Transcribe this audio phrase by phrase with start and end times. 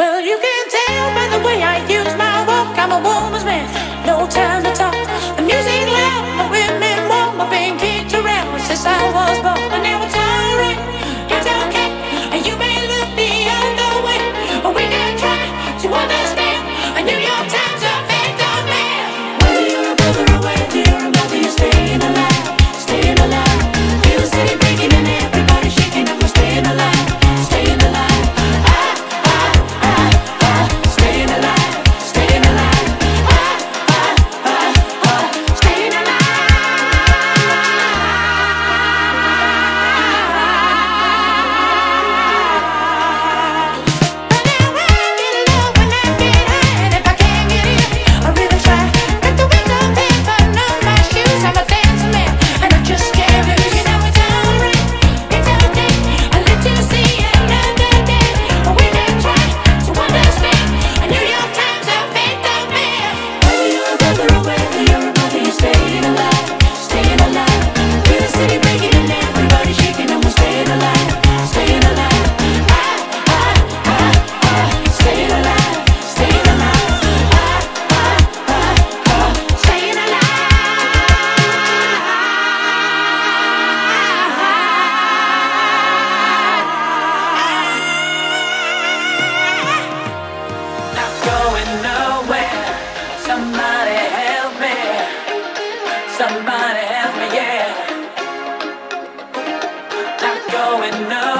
[0.00, 2.72] Well, you can tell by the way I use my walk.
[2.78, 3.44] I'm a woman's
[101.10, 101.39] now.